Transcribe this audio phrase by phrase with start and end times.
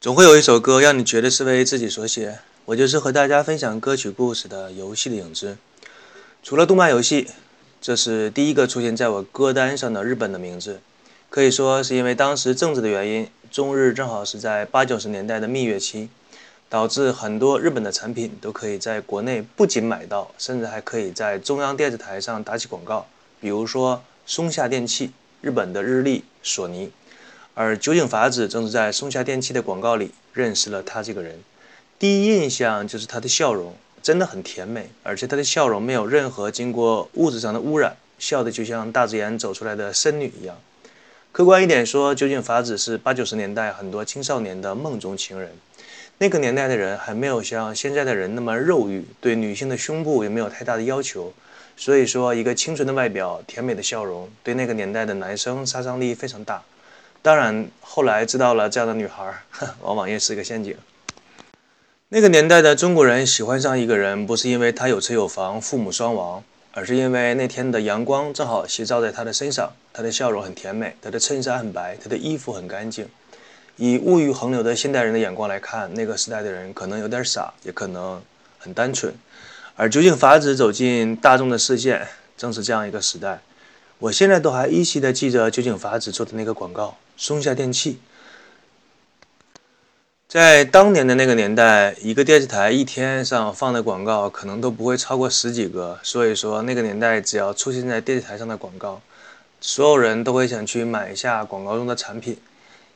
[0.00, 2.38] 总会有一首歌让你觉得是为自己所写。
[2.66, 5.56] 我就是和大家分享歌曲故事的游戏的影子。
[6.40, 7.26] 除了动漫游戏，
[7.80, 10.78] 这是第一个出现在我歌单上的日本的名字。
[11.28, 16.08] 可以说是因为当时政治的原因，中日正好是在八九十年代的蜜月期，
[16.68, 23.04] 导致很多日本的产品都可以在国内不仅买到，甚至还可以在中央电视台上打起广告。
[23.40, 25.10] 比如说松下电器、
[25.40, 26.92] 日本的日立、索尼。
[27.60, 31.40] 而酒井法子正是在松下电器的广告里认识了他这个人，
[31.98, 40.56] 第一印象就是他的笑容真的很甜美，而且他的笑容没有任何经过物质上的污染，笑的就像大自然走出来的仙女一样。
[41.32, 45.50] 客观一点说，酒井法子是八九十年代很多青少年的梦中情人。
[46.18, 51.32] 那个年代的人还没有像现在的人那么肉欲，对女性的胸部也没有太大的要求，
[51.76, 56.62] 所以说一个清纯的外表、甜美的笑容，对那个年代的男生杀伤力非常大。
[57.20, 59.42] 当然，后来知道了这样的女孩，
[59.82, 60.76] 往往也是一个陷阱。
[62.10, 73.06] 那个年代的中国人喜欢上一个人，不是因为他有车有房、父母双亡，而是因为那天的阳光正好斜照在他的身上，他的笑容很甜美，他的衬衫很白，他的衣服很干净。
[73.76, 78.22] 以物欲横流的现代人的眼光来看，那个时代的人可能有点傻，也可能
[78.58, 79.12] 很单纯。
[79.76, 83.38] 而酒井法子走进大众的视线，正是这样一个时代。
[84.00, 86.96] 我现在都还依稀的记着酒井法子做的那个广告。
[87.16, 87.98] 松下电器
[90.28, 95.98] 在当年的那个年代，一个电视台一天上放的广告可能都不会超过十几个。
[96.02, 99.00] 所以说，那个年代只要出现在电视台上的广告，
[99.60, 102.36] 所有人都会想去买一下广告中的产品。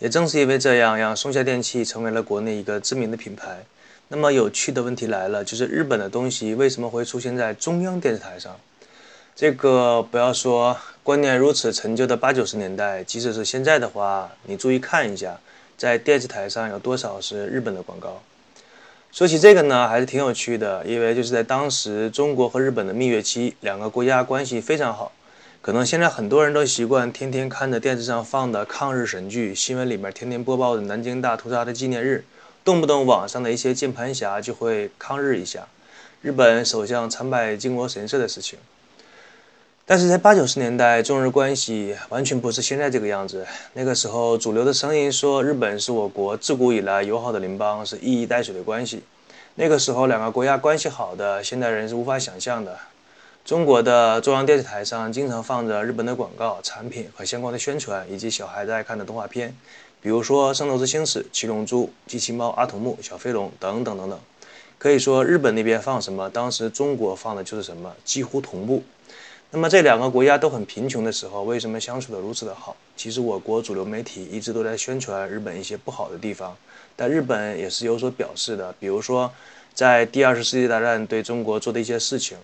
[0.00, 3.64] 也正是因为这样，让松下电器成为了国内一个知名的品牌。
[4.08, 8.54] 那么有趣的问题来了，就是日本的东西为什么会出现在中央电视台上？
[9.40, 15.40] 这个不要说观念如此陈旧的八九十年代，即使是现在的话，你注意看一下，
[15.78, 18.20] 在电视台上有多少是日本的广告。
[19.10, 25.10] 说起这个呢，还是挺有趣的，因为就是在当时中国和日本的蜜月期，两个国家关系非常好。
[25.62, 32.22] 可能现在很多人都习惯天天看着电视上放的抗日神剧，新闻里面天天播报的南京大屠杀的纪念日，
[32.62, 35.66] 动不动网上的一些键盘侠就会抗日一下，
[36.20, 38.58] 日本首相参拜靖国神社的事情。
[39.90, 43.44] 但是在八九十年代，中日关系完全不是现在这个样子。
[43.72, 49.02] 那个时候，主流的声音说日本是我国自古以来友好的邻邦，是一衣带水的关系。
[49.56, 52.78] 那个时候，两个国家关系好的，现代人是无法想象的。
[53.44, 59.52] 中国的中央电视台上经常放着日本的广告、产品和相关的宣传，以及小孩子爱看的动画片，
[60.00, 64.16] 比如说《圣斗士星矢》《七龙珠》《机器猫阿童木》《小飞龙》等等等等。
[64.78, 68.84] 可以说，日本那边放什么，当时中国放的就是什么，几乎同步。
[69.52, 72.76] 那么这两个国家都很贫穷的时候，为什么相处的如此的好？
[72.96, 76.56] 其实我国主流媒体一直都在宣传日本一些不好的地方，
[76.94, 78.72] 但日本也是有所表示的。
[78.78, 79.32] 比如说，
[79.74, 82.38] 在第二次世界大战对中国做的一些事情，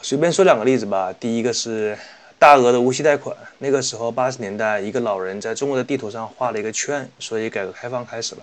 [0.00, 1.12] 随便说两个例子吧。
[1.12, 1.98] 第一个是
[2.38, 8.40] 大额的无息贷款，那个时候八十年代，一个老人在中国的地图上画了一个圈，所以改革开放开始了。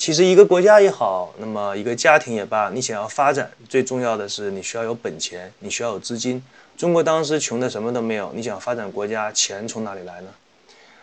[0.00, 6.42] 其实一个国家也好，那么一个家庭也罢，你想要发展，最重要的是你需要有本钱，你需要有资金。
[6.74, 10.28] 中国当时穷的什么都没有，你想发展国家，钱从哪里来呢？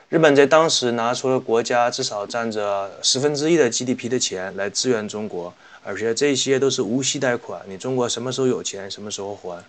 [0.10, 5.54] 日本在当时拿出了国家至少占着十分之一的 GDP 的钱来支援中国，
[5.84, 9.64] 而且这些都是无息贷款，你中国什么时候有钱什么时候还，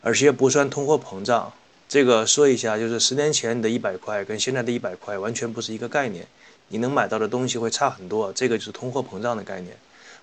[0.00, 1.52] 而且不算通货膨胀。
[1.86, 6.26] 这个说一下，就是十年前你的一百块跟现在的一百块完全不是一个概念。
[6.68, 9.76] 你能买到的东西会差很多，这个就是通货膨胀的概念。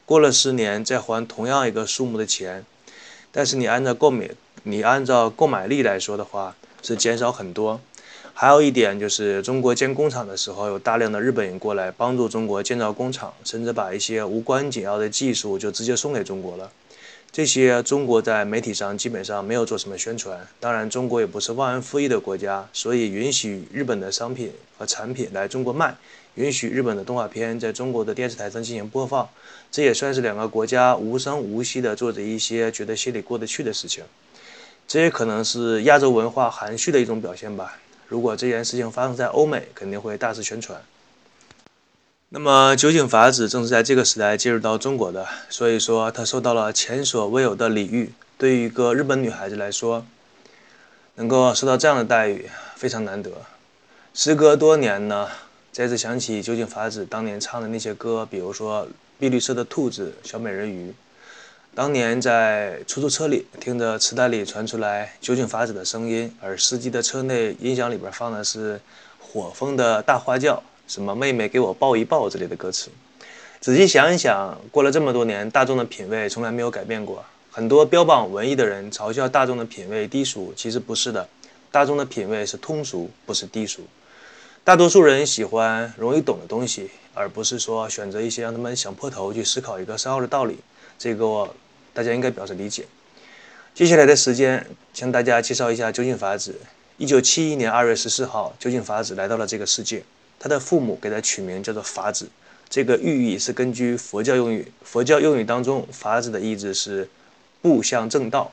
[0.06, 2.64] 过了十年再还同样一个数目的钱，
[3.32, 4.30] 但是你按照购买
[4.64, 7.82] 你按照购买力来说的话是减少很多。
[8.34, 16.70] 还有一点就是中国建工厂的时候有大量的日本人过来帮助中国建造工厂，甚至把一些无关紧要的技术就直接送给中国了。
[17.32, 20.48] 这些中国在媒体上基本上没有做什么宣传。
[20.60, 25.96] 当然，中国也不是忘恩负义的国家，所以允许日本的商品和产品来中国卖。
[26.36, 29.28] 允许日本的动画片在中国的电视台上进行播放，
[29.72, 34.04] 这也算是两个国家无声无息地做着一些觉得心里过得去的事情。
[34.88, 37.78] 这也可能是亚洲文化含蓄的一种表现吧。
[38.08, 40.80] 如果这件事情发生在欧美，肯定会大肆宣传。
[42.30, 48.12] 那么酒井法子正是在这个时代介入到中国的，所以说他受到了前所未有的礼遇。
[48.38, 50.06] 对于一个日本女孩子来说，
[51.16, 53.32] 能够受到这样的待遇非常难得。
[54.14, 55.30] 时隔多年呢？
[55.76, 58.84] 再次想起酒井法子当年唱的那些歌，比如说
[59.20, 60.90] 《碧绿色的兔子》《小美人鱼》。
[61.76, 68.80] 当年在出租车里听着磁带里传出来酒井法子的声音，而司机的车内音响里边放的是
[69.20, 72.90] 火风的大花轿，什么“妹妹给我抱一抱”之类的歌词。
[73.60, 77.22] 仔细想一想，过了这么多年，大众的品味从来没有改变过。
[77.52, 81.28] 很多标榜文艺的人嘲笑大众的品味低俗，其实不是的，
[81.70, 83.82] 大众的品味是通俗，不是低俗。
[84.66, 90.58] 大多数人喜欢容易懂的东西，而不是说选择一些让他们想破头去思考一个深奥的道理。
[90.98, 91.48] 这个
[91.94, 92.88] 大家应该表示理解。
[93.76, 96.56] 接下来的时间，向大家介绍一下究竟法子。
[96.98, 100.04] 一九七一年二月十四号，究竟法子来到了这个世界。
[100.40, 102.28] 他的父母给他取名叫做法子。
[102.68, 107.08] 这个寓意是根据佛教用语，佛教用语当中“法子”的意思是
[107.62, 108.52] 步向正道。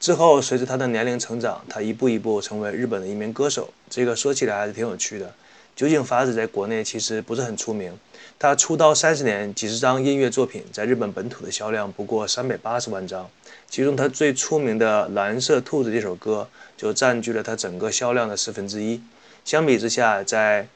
[0.00, 3.68] 之后，随着他的年龄成长，他一步一步成为日本的一名歌手。
[3.90, 5.30] 这个说起来还是挺有趣的。
[5.76, 7.92] 酒井法子在国内其实不是很出名，
[8.38, 13.28] 他出道三十年，几十张音乐作品在日本本土的销量不过三百八十万张，
[13.68, 16.48] 其中他最出名的《蓝色兔子》这首歌
[16.78, 19.02] 就占据了他整个销量的四分之一。
[19.44, 20.66] 相比之下，在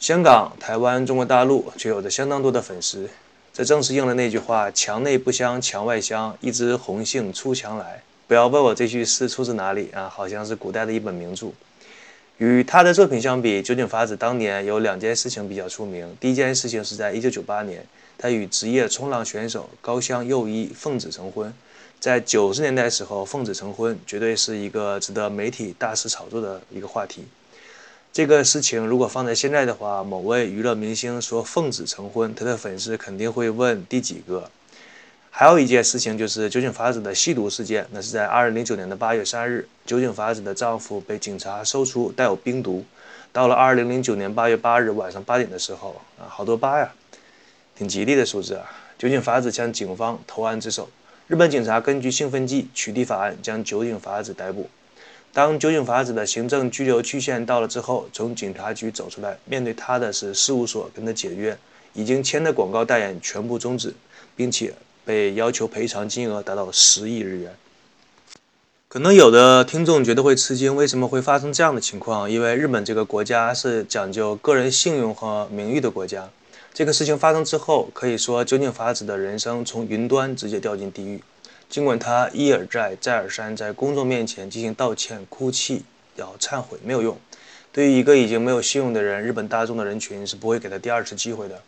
[0.00, 3.08] 香港、台湾、中国大陆却有着相当多的粉丝，
[3.52, 11.46] 这正是应了那句话：“墙内不香，墙外香，一枝红杏出墙来。”不要问我这句诗出自哪里啊，好像是古代的一本名著。
[12.38, 16.16] 与他的作品相比，酒井法子当年有两件事情比较出名。
[16.18, 17.86] 第一件事情是在1998年，
[18.18, 21.54] 他与职业冲浪选手高香佑一奉子成婚。
[22.00, 27.24] 在九十年代时候，奉子成婚绝对是一个值得媒体大肆炒作的一个话题。
[28.12, 34.50] 这个事情如果放在现在的话，某位娱乐明星说奉子成婚，他的粉丝肯定会问第几个。
[35.38, 42.82] 还有一件事情就是酒井法子的吸毒事件，那是在二零零九年的八月三日，酒井法子的丈夫被警察搜出带有冰毒。
[43.34, 46.90] 到了二零零九年八月八日晚上八点的时候，啊，好多八呀，
[47.76, 48.64] 挺吉利的数字啊。
[48.96, 50.88] 酒井法子向警方投案自首，
[51.26, 54.70] 日本警察根据兴奋剂取缔法案将酒井法子逮捕。
[55.34, 61.54] 当酒井法子的行政拘留期限到了之后，从警察局走出来，面对他的是事务所跟他解约，
[61.92, 63.92] 已经签的广告代言全部终止，
[64.34, 64.72] 并且
[65.06, 67.54] 被要求赔偿金额达到十亿日元。
[68.88, 72.30] 可能有的听众觉得会吃惊，为什么会发生这样的情况？
[72.30, 76.28] 因为日本这个国家是讲究个人信用和名誉的国家。
[76.74, 81.22] 这个事情发生之后，可以说酒井法子的人生从云端直接掉进地狱。
[81.68, 85.82] 尽管他一而再、再而三在公众面前进行道歉、哭泣、
[86.14, 87.18] 要忏悔，没有用。
[87.72, 91.60] 对于一个已经没有信用的人，日本大众的人群是不会给他第二次机会的。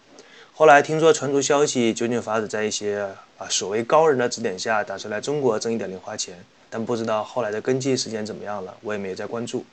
[0.58, 6.36] 后来听说传出消息，酒井法子在一些啊所谓高人的指点下，打算来中国挣一点零花钱，
[6.68, 9.64] 但不知道后来的跟进时间怎么样了，我也没再关注。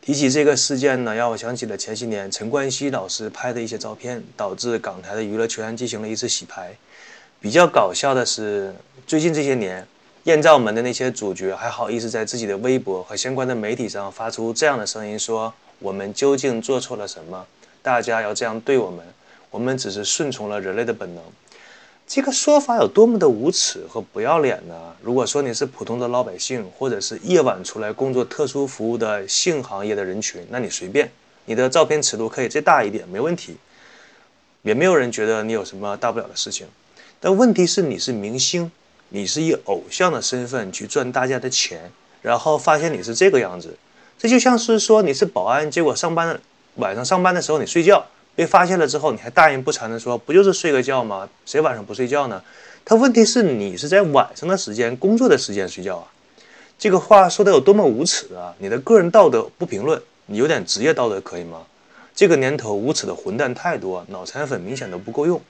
[0.00, 6.74] 提起这个事件呢，让我想起了前些年陈冠希老师拍的一些照片，导致港台的娱乐圈进行了一次洗牌。
[7.38, 8.74] 比较搞笑的是，
[9.06, 9.86] 最近这些年，
[10.24, 17.46] 艳照门的那些主角还好意思在自己的微博和相关的媒体上发出这样的声音，说我们究竟做错了什么？
[17.82, 19.04] 大家要这样对我们？
[19.50, 21.22] 我们只是顺从了人类的本能。
[22.06, 24.74] 这个说法有多么的无耻和不要脸呢？
[25.00, 31.08] 如果说你是普通的老百姓，或者是夜晚出来工作特殊服务的性行业的人群，那你随便，
[31.44, 33.56] 你的照片尺度可以再大一点，没问题，
[34.62, 36.66] 也没有人觉得你有什么大不了的事情。
[37.20, 38.72] 但问题是，你是明星，
[39.10, 41.92] 你是以偶像的身份去赚大家的钱，
[42.22, 43.76] 然后发现你是这个样子，
[44.18, 46.40] 这就像是说你是保安，结果上班
[46.74, 48.04] 晚上上班的时候你睡觉，
[48.34, 51.28] 被发现了之后，你还大言不惭的说不就是睡个觉吗？
[51.44, 52.42] 谁晚上不睡觉呢？
[52.84, 56.08] 他问题是你是在晚上的时间工作的时间睡觉啊，
[56.78, 58.54] 这个话说的有多么无耻啊！
[58.58, 61.62] 你的个人道德不评论，你有点职业道德可以吗？
[62.14, 65.40] 这个年头无耻的混蛋太多，脑残粉明显都不够用。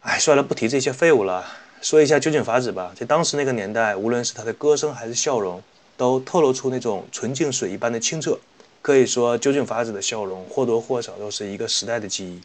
[0.00, 1.44] 哎，算了，不提这些废物了。
[1.82, 5.62] 说一下酒井法子吧，在当时那个年代，无论是他的歌声还是笑容，
[5.96, 8.38] 都透露出那种纯净水一般的清澈。
[8.80, 12.40] 可以说，究竟法子的笑容或多或少都是一个时代的记忆。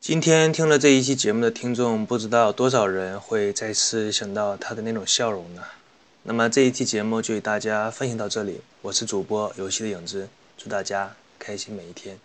[0.00, 5.62] 今天听了这一期节目的听众，不知道多少人会再次想到他的那种笑容呢？
[6.22, 12.18] 那么这一期节目就与大家分享到这里，我是主播游戏的影子，祝大家开心每一天。